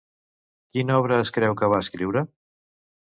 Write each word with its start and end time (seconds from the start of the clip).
Quina 0.77 0.95
obra 1.01 1.19
es 1.25 1.31
creu 1.35 1.53
que 1.59 1.69
va 1.73 1.83
escriure? 1.87 2.25